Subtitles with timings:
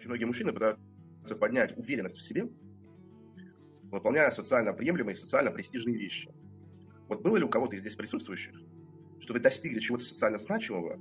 [0.00, 2.48] Очень многие мужчины пытаются поднять уверенность в себе,
[3.90, 6.32] выполняя социально приемлемые, социально престижные вещи.
[7.10, 8.58] Вот было ли у кого-то из здесь присутствующих,
[9.18, 10.98] что вы достигли чего-то социально значимого,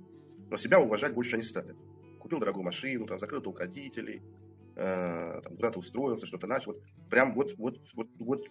[0.50, 1.78] но себя уважать больше не стали?
[2.20, 4.22] Купил дорогую машину, там, закрыл долг родителей,
[4.76, 6.74] э, там, куда-то устроился, что-то начал.
[6.74, 8.48] Вот, прям вот, вот, вот, вот,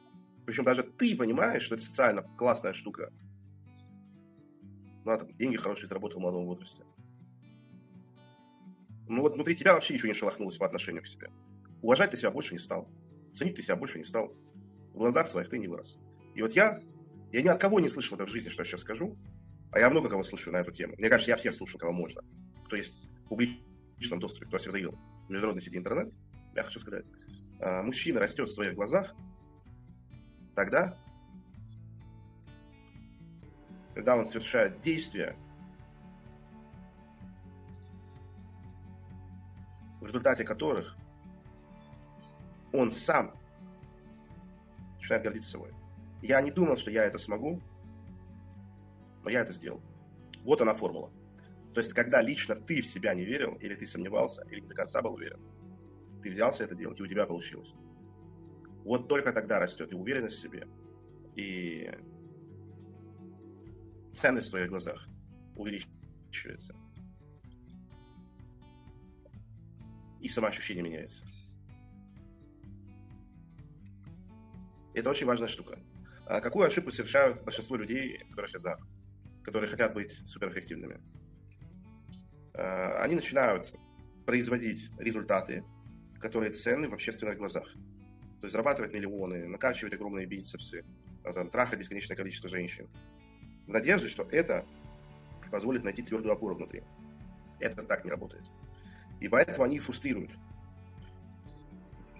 [0.47, 3.13] причем даже ты понимаешь, что это социально классная штука.
[5.05, 6.85] Ну, а там, деньги хорошие заработал в молодом возрасте.
[9.09, 11.31] Ну вот внутри тебя вообще ничего не шелохнулось по отношению к себе.
[11.83, 12.89] Уважать ты себя больше не стал.
[13.33, 14.35] Ценить ты себя больше не стал.
[14.93, 15.99] В глазах своих ты не вырос.
[16.35, 16.81] И вот я,
[17.33, 19.17] я ни от кого не слышал это в жизни, что я сейчас скажу,
[19.73, 20.95] а я много кого слушаю на эту тему.
[20.99, 22.23] Мне кажется, я всех слушал, кого можно.
[22.67, 24.93] Кто есть в публичном доступе, кто всех заявил
[25.27, 26.13] в международной сети интернет.
[26.55, 27.05] Я хочу сказать,
[27.61, 29.15] а, мужчина растет в своих глазах
[30.55, 30.99] тогда,
[33.95, 35.37] когда он совершает действия,
[40.09, 40.97] результате которых
[42.73, 43.35] он сам
[44.97, 45.73] начинает гордиться собой.
[46.23, 47.61] Я не думал, что я это смогу,
[49.23, 49.81] но я это сделал.
[50.43, 51.11] Вот она формула.
[51.75, 54.75] То есть, когда лично ты в себя не верил, или ты сомневался, или не до
[54.75, 55.41] конца был уверен,
[56.23, 57.75] ты взялся это делать, и у тебя получилось.
[58.85, 60.67] Вот только тогда растет и уверенность в себе,
[61.37, 61.91] и
[64.13, 65.07] ценность в своих глазах
[65.55, 66.75] увеличивается.
[70.21, 71.23] И самоощущение меняется.
[74.95, 75.79] Это очень важная штука.
[76.27, 78.79] А какую ошибку совершают большинство людей, которых я знаю,
[79.45, 81.01] которые хотят быть суперэффективными?
[82.55, 83.73] А, они начинают
[84.27, 85.65] производить результаты,
[86.21, 87.73] которые ценны в общественных глазах.
[87.73, 90.85] То есть зарабатывать миллионы, накачивать огромные бицепсы,
[91.25, 92.89] а, там, трахать бесконечное количество женщин.
[93.67, 94.67] В надежде, что это
[95.51, 96.83] позволит найти твердую опору внутри.
[97.61, 98.45] Это так не работает.
[99.21, 100.31] И поэтому они фрустрируют.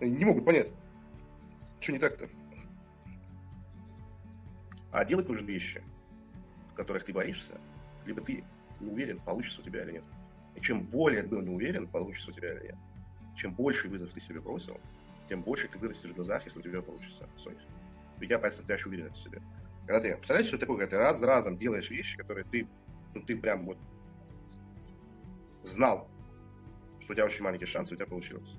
[0.01, 0.69] Они не могут понять,
[1.81, 2.29] что не так-то.
[4.91, 5.83] А делать нужны вещи,
[6.75, 7.61] которых ты боишься,
[8.07, 8.45] либо ты
[8.81, 10.05] не уверен, получится у тебя или нет.
[10.55, 12.77] И чем более ты был не уверен, получится у тебя или нет,
[13.37, 14.81] чем больше вызов ты себе бросил,
[15.29, 17.59] тем больше ты вырастешь в глазах, если у тебя получится своих.
[18.17, 19.41] У тебя появится настоящая уверенность в себе.
[19.87, 22.67] Когда ты, представляешь, что такое, когда ты раз за разом делаешь вещи, которые ты,
[23.15, 23.79] ну, ты прям вот
[25.63, 26.09] знал,
[27.09, 28.57] у тебя очень маленький шанс, у тебя получилось.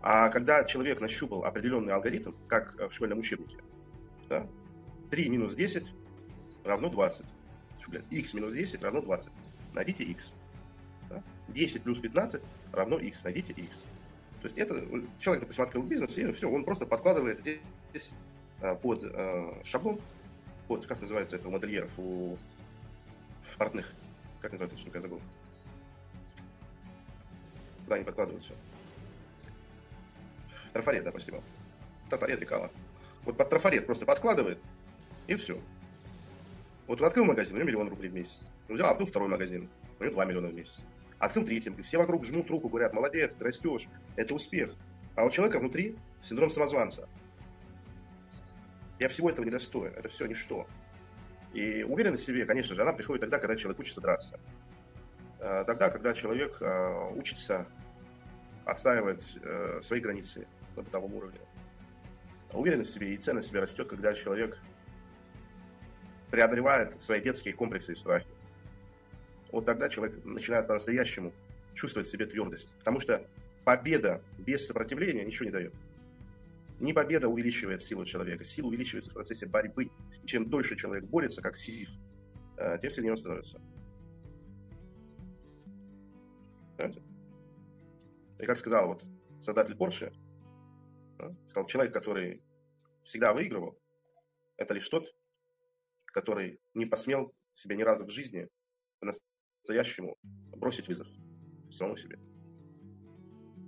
[0.00, 3.58] А когда человек нащупал определенный алгоритм, как в школьном учебнике,
[4.28, 4.46] да?
[5.10, 5.86] 3 минус 10
[6.64, 7.24] равно 20.
[8.10, 9.30] x минус 10 равно 20.
[9.74, 10.32] Найдите x.
[11.08, 11.22] Да?
[11.48, 13.22] 10 плюс 15 равно x.
[13.22, 13.84] Найдите x.
[14.40, 14.84] То есть это
[15.20, 18.10] человек, допустим, открыл бизнес, и все, он просто подкладывает здесь
[18.60, 19.04] а, под
[19.64, 20.00] шаблон,
[20.66, 22.36] под, как называется это у модельеров, у
[23.56, 23.92] портных.
[24.40, 25.20] Как называется эта штука, я забыл.
[27.86, 28.54] Да, они подкладывают все.
[30.72, 31.42] Трафарет, да, спасибо.
[32.08, 32.70] Трафарет и кала.
[33.24, 34.58] Вот под трафарет просто подкладывает,
[35.26, 35.60] и все.
[36.86, 38.48] Вот он открыл магазин, у него миллион рублей в месяц.
[38.68, 40.80] Он взял, открыл второй магазин, у него 2 миллиона в месяц.
[41.18, 44.74] Открыл третий, и все вокруг жмут руку, говорят, молодец, ты растешь, это успех.
[45.14, 47.08] А у человека внутри синдром самозванца.
[48.98, 50.66] Я всего этого не достоин, это все ничто.
[51.52, 54.40] И уверенность в себе, конечно же, она приходит тогда, когда человек учится драться.
[55.42, 57.66] Э, тогда, когда человек э, учится
[58.64, 61.38] отстаивать э, свои границы на бытовом уровне.
[62.52, 64.56] Уверенность в себе и ценность в себе растет, когда человек
[66.30, 68.28] преодолевает свои детские комплексы и страхи.
[69.50, 71.32] Вот тогда человек начинает по-настоящему
[71.74, 72.72] чувствовать в себе твердость.
[72.78, 73.26] Потому что
[73.64, 75.74] победа без сопротивления ничего не дает.
[76.78, 79.90] Не победа увеличивает силу человека, сила увеличивается в процессе борьбы.
[80.24, 81.90] Чем дольше человек борется, как сизиф,
[82.80, 83.60] тем сильнее он становится.
[86.82, 87.02] Понимаете?
[88.40, 89.04] И как сказал вот
[89.40, 90.12] создатель Porsche,
[91.46, 92.42] сказал, человек, который
[93.04, 93.78] всегда выигрывал,
[94.56, 95.04] это лишь тот,
[96.06, 98.48] который не посмел себе ни разу в жизни
[98.98, 100.16] по-настоящему
[100.56, 101.06] бросить вызов
[101.70, 102.18] самому себе.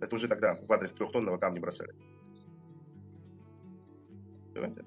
[0.01, 1.95] Это уже тогда в адрес трехтонного камня бросали.
[4.53, 4.85] Понимаете?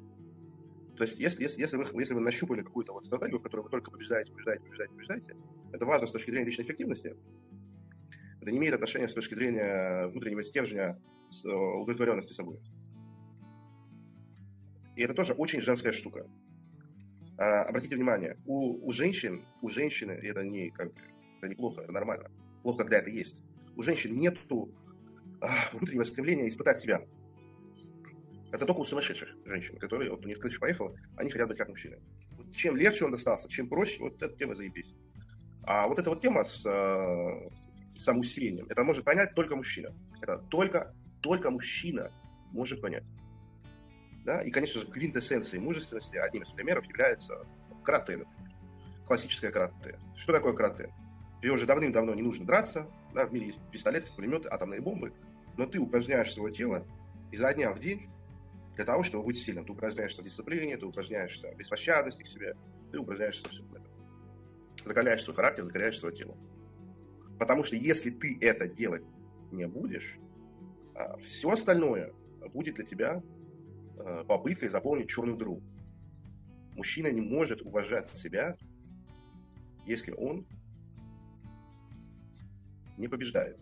[0.97, 3.69] То есть, если, если, если, вы, если вы нащупали какую-то вот стратегию, в которой вы
[3.69, 5.37] только побеждаете, побеждаете, побеждаете, побеждаете,
[5.71, 7.15] это важно с точки зрения личной эффективности.
[8.47, 10.97] Это не имеет отношения с точки зрения внутреннего стержня
[11.29, 12.61] с э, удовлетворенности собой.
[14.95, 16.25] И это тоже очень женская штука.
[17.37, 20.93] А, обратите внимание, у, у женщин, у женщины, это не как
[21.39, 22.31] это неплохо, это нормально.
[22.63, 23.37] Плохо, когда это есть.
[23.75, 24.73] У женщин нету
[25.41, 27.01] а, внутреннего стремления испытать себя.
[28.53, 31.67] Это только у сумасшедших женщин, которые, вот у них крыша поехала, они хотят быть как
[31.67, 31.99] мужчины.
[32.37, 34.95] Вот чем легче он достался, чем проще, вот эта тема заебись.
[35.63, 37.49] А вот эта вот тема с, э,
[38.01, 38.67] самоусилением.
[38.69, 39.93] Это может понять только мужчина.
[40.21, 42.11] Это только, только мужчина
[42.51, 43.03] может понять.
[44.25, 44.41] Да?
[44.41, 47.45] И, конечно же, квинтэссенцией мужественности одним из примеров является
[47.83, 48.51] карате, например.
[49.05, 49.97] Классическое карате.
[50.15, 50.93] Что такое карате?
[51.41, 55.13] Тебе уже давным-давно не нужно драться, да, в мире есть пистолеты, пулеметы, атомные бомбы,
[55.55, 56.85] но ты упражняешь свое тело
[57.31, 58.09] изо дня в день
[58.75, 59.65] для того, чтобы быть сильным.
[59.65, 62.55] Ты упражняешься в дисциплине, ты упражняешься в беспощадности к себе,
[62.91, 63.87] ты упражняешься в всем этом.
[64.83, 66.37] Закаляешь свой характер, закаляешь свое тело.
[67.39, 69.03] Потому что если ты это делать
[69.51, 70.17] не будешь,
[70.95, 72.13] а, все остальное
[72.53, 73.23] будет для тебя
[73.99, 75.61] а, попыткой заполнить черную дыру.
[76.73, 78.55] Мужчина не может уважать себя,
[79.85, 80.45] если он
[82.97, 83.59] не побеждает.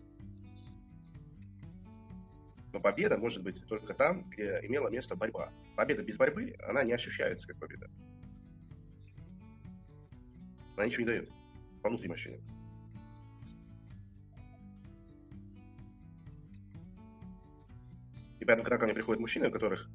[2.72, 5.50] Но победа может быть только там, где имела место борьба.
[5.76, 7.90] Победа без борьбы, она не ощущается как победа.
[10.76, 11.30] Она ничего не дает
[11.82, 12.55] по внутренним ощущениям.
[18.46, 19.88] И поэтому, когда ко мне приходят мужчины, у которых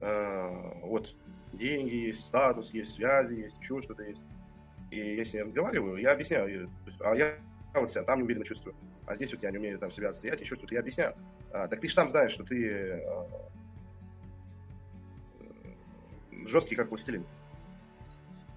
[0.00, 1.14] э, вот
[1.52, 4.24] деньги есть, статус есть, связи есть, еще что-то есть,
[4.90, 6.70] и я с ней разговариваю, я объясняю,
[7.00, 7.36] а я
[7.74, 8.74] вот себя там неуверенно чувствую,
[9.04, 11.14] а здесь вот я не умею там себя отстоять, еще что-то, я объясняю.
[11.52, 13.50] А, так ты же сам знаешь, что ты а,
[16.46, 17.26] жесткий как пластилин.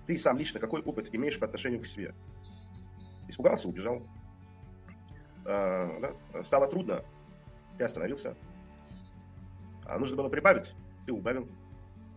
[0.08, 2.16] Ты сам лично какой опыт имеешь по отношению к себе?
[3.28, 4.08] Испугался, убежал.
[5.44, 6.44] А, да?
[6.46, 7.04] Стало трудно,
[7.78, 8.38] ты остановился.
[9.86, 10.74] А нужно было прибавить,
[11.06, 11.48] ты убавил.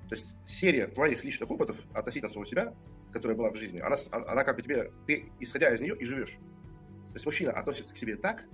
[0.08, 2.74] То есть серия твоих личных опытов относительно самого себя,
[3.12, 6.38] которая была в жизни, она, она как бы тебе, ты исходя из нее и живешь.
[7.08, 8.44] То есть мужчина относится к себе так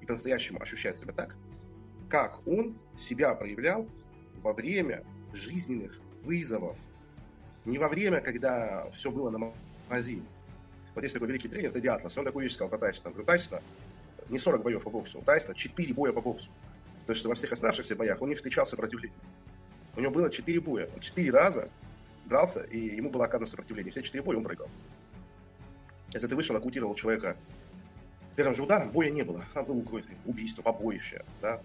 [0.00, 1.36] и по-настоящему ощущает себя так,
[2.10, 3.88] как он себя проявлял
[4.42, 6.78] во время жизненных вызовов.
[7.64, 9.52] Не во время, когда все было на
[9.88, 10.24] магазине.
[10.94, 13.14] Вот есть такой великий тренер Тедди Атлас, он такую вещь сказал про Тайсона.
[13.16, 13.62] У Тайсона
[14.28, 16.50] не 40 боев по боксу, у Тайсона 4 боя по боксу.
[17.08, 19.16] То есть во всех оставшихся боях он не встречал сопротивления.
[19.96, 20.90] У него было 4 боя.
[20.94, 21.70] Он 4 раза
[22.26, 23.90] дрался, и ему было оказано сопротивление.
[23.90, 24.68] Все 4 боя он проиграл.
[26.12, 27.34] Если ты вышел, нокаутировал человека
[28.36, 29.42] первым же ударом боя не было.
[29.54, 31.62] Там было какое-то убийство, побоище, да,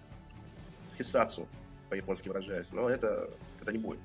[0.96, 1.46] хисацу,
[1.90, 2.72] по-японски выражаясь.
[2.72, 3.28] Но это,
[3.60, 3.98] это не бой.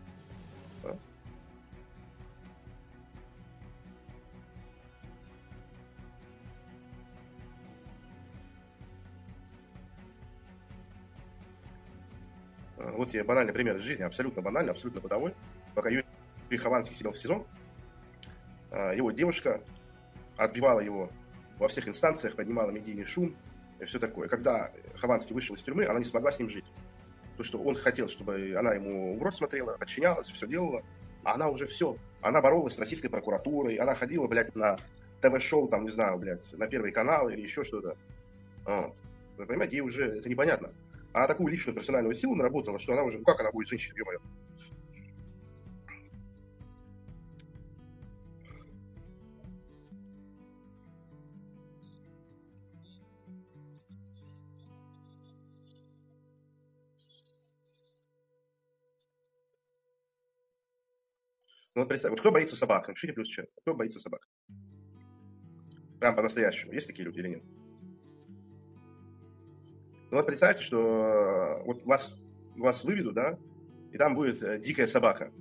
[12.79, 15.33] Вот я банальный пример из жизни, абсолютно банальный, абсолютно бытовой.
[15.75, 16.05] Пока Юрий
[16.57, 17.45] Хованский сидел в СИЗО,
[18.71, 19.61] а, его девушка
[20.37, 21.09] отбивала его
[21.59, 23.35] во всех инстанциях поднимала медийный шум
[23.79, 24.27] и все такое.
[24.27, 26.65] Когда Хованский вышел из тюрьмы, она не смогла с ним жить.
[27.37, 30.83] То, что он хотел, чтобы она ему в рот смотрела, подчинялась, все делала,
[31.23, 31.95] а она уже все.
[32.21, 34.77] Она боролась с российской прокуратурой, она ходила, блядь, на
[35.21, 37.97] ТВ-шоу, там, не знаю, блядь, на Первый канал или еще что-то.
[38.65, 38.95] Вот.
[39.37, 40.73] Вы понимаете, ей уже это непонятно.
[41.13, 44.19] Она такую личную персональную силу наработала, что она уже, ну как она будет женщиной, ё-моё.
[61.75, 62.88] Ну, вот представь, вот кто боится собак?
[62.88, 63.45] Напишите плюс чат.
[63.62, 64.27] Кто боится собак?
[66.00, 66.73] Прям по-настоящему.
[66.73, 67.44] Есть такие люди или нет?
[70.11, 72.15] Ну вот представьте, что э, вот вас,
[72.55, 73.38] вас выведут, да,
[73.91, 75.31] и там будет э, дикая собака.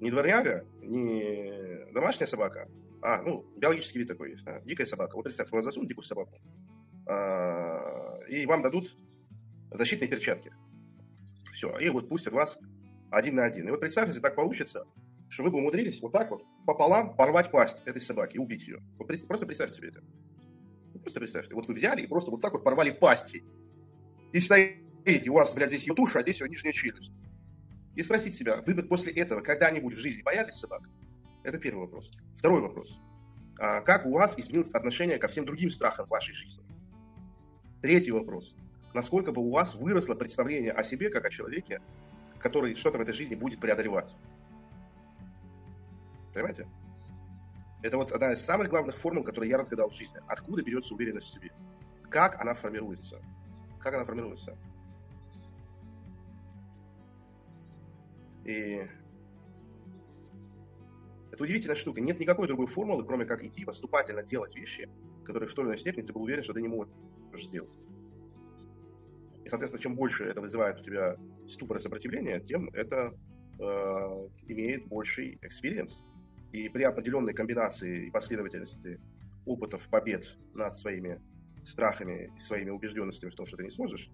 [0.00, 2.68] Не дворняга, не домашняя собака,
[3.02, 5.16] а, ну, биологический вид такой есть, да, дикая собака.
[5.16, 6.38] Вот представьте, вас засунут дикую собаку,
[7.06, 8.96] а, и вам дадут
[9.70, 10.52] защитные перчатки.
[11.52, 12.58] Все, и вот пустят вас
[13.10, 13.68] один на один.
[13.68, 14.86] И вот представьте, если так получится,
[15.28, 18.80] что вы бы умудрились вот так вот пополам порвать пасть этой собаки и убить ее.
[18.98, 20.02] Вот просто представьте себе это.
[21.00, 21.54] Просто представьте.
[21.54, 23.44] Вот вы взяли и просто вот так вот порвали пасти.
[24.32, 27.12] И стоите, у вас, блядь, здесь ее туша, а здесь ее нижняя челюсть.
[27.96, 30.82] И спросите себя, вы бы после этого когда-нибудь в жизни боялись собак?
[31.42, 32.12] Это первый вопрос.
[32.36, 33.00] Второй вопрос.
[33.58, 36.64] А как у вас изменилось отношение ко всем другим страхам в вашей жизни?
[37.82, 38.56] Третий вопрос.
[38.94, 41.80] Насколько бы у вас выросло представление о себе как о человеке,
[42.38, 44.14] который что-то в этой жизни будет преодолевать?
[46.32, 46.68] Понимаете?
[47.82, 50.20] Это вот одна из самых главных формул, которые я разгадал в жизни.
[50.26, 51.50] Откуда берется уверенность в себе?
[52.10, 53.20] Как она формируется?
[53.80, 54.56] Как она формируется?
[58.44, 58.86] И
[61.30, 62.00] это удивительная штука.
[62.00, 64.88] Нет никакой другой формулы, кроме как идти поступательно делать вещи,
[65.24, 66.90] которые в той или иной степени ты был уверен, что ты не можешь
[67.46, 67.76] сделать.
[69.44, 73.14] И, соответственно, чем больше это вызывает у тебя ступор и сопротивление, тем это
[73.58, 73.62] э,
[74.48, 76.04] имеет больший experience.
[76.52, 79.00] И при определенной комбинации и последовательности
[79.46, 81.20] опытов побед над своими
[81.64, 84.10] страхами, своими убежденностями в том, что ты не сможешь,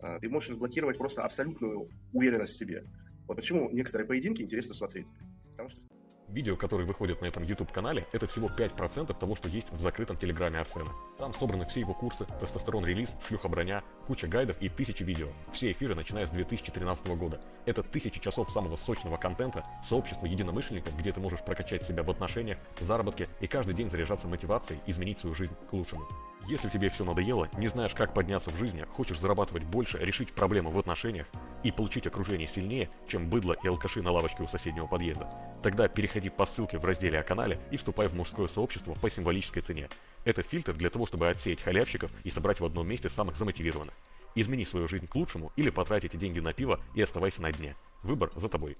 [0.00, 2.84] а, ты можешь разблокировать просто абсолютную уверенность в себе.
[3.26, 5.06] Вот почему некоторые поединки интересно смотреть.
[5.52, 5.80] Потому что
[6.28, 10.58] Видео, которые выходят на этом YouTube-канале, это всего 5% того, что есть в закрытом телеграме
[10.58, 10.90] Арсена.
[11.18, 15.28] Там собраны все его курсы, тестостерон-релиз, шлюха-броня, куча гайдов и тысячи видео.
[15.52, 17.40] Все эфиры, начиная с 2013 года.
[17.66, 22.58] Это тысячи часов самого сочного контента, сообщество единомышленников, где ты можешь прокачать себя в отношениях,
[22.80, 26.08] заработке и каждый день заряжаться мотивацией изменить свою жизнь к лучшему.
[26.46, 30.70] Если тебе все надоело, не знаешь, как подняться в жизни, хочешь зарабатывать больше, решить проблемы
[30.70, 31.26] в отношениях
[31.62, 35.30] и получить окружение сильнее, чем быдло и алкаши на лавочке у соседнего подъезда,
[35.62, 39.62] тогда переходи по ссылке в разделе о канале и вступай в мужское сообщество по символической
[39.62, 39.88] цене.
[40.26, 43.94] Это фильтр для того, чтобы отсеять халявщиков и собрать в одном месте самых замотивированных.
[44.34, 47.74] Измени свою жизнь к лучшему или потратить деньги на пиво и оставайся на дне.
[48.02, 48.76] Выбор за тобой.